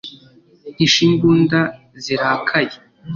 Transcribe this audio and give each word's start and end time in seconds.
hisha 0.77 0.99
imbunda 1.09 1.59
zirakaye! 2.03 2.75